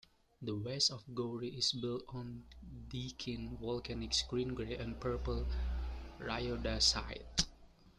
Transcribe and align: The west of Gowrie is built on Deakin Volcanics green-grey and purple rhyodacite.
The 0.41 0.55
west 0.55 0.89
of 0.89 1.03
Gowrie 1.13 1.55
is 1.55 1.73
built 1.73 2.01
on 2.09 2.45
Deakin 2.89 3.59
Volcanics 3.61 4.27
green-grey 4.27 4.75
and 4.77 4.99
purple 4.99 5.45
rhyodacite. 6.19 7.45